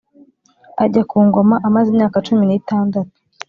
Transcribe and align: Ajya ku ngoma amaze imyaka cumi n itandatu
Ajya 0.83 1.01
ku 1.09 1.17
ngoma 1.27 1.55
amaze 1.67 1.87
imyaka 1.91 2.17
cumi 2.27 2.43
n 2.45 2.51
itandatu 2.59 3.13